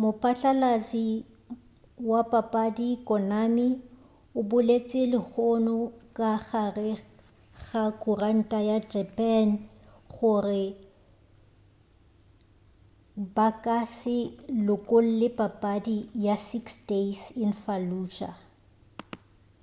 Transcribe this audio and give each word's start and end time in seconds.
mopatlalatši 0.00 1.06
wa 2.10 2.20
papadi 2.32 2.88
konami 3.08 3.68
o 4.38 4.40
boletše 4.50 5.02
lehono 5.12 5.76
ka 6.16 6.32
gare 6.48 6.90
ga 7.66 7.84
khuranta 8.00 8.58
ya 8.68 8.78
japane 8.92 9.54
gore 10.14 10.64
ba 13.34 13.48
ka 13.64 13.78
se 13.98 14.16
lokolle 14.66 15.28
papadi 15.38 15.96
ya 16.26 16.34
six 16.50 16.64
days 16.90 17.20
in 17.42 17.50
fallujah 17.62 18.36